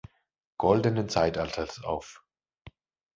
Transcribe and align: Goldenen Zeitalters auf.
Goldenen 0.57 1.09
Zeitalters 1.09 1.83
auf. 1.83 2.23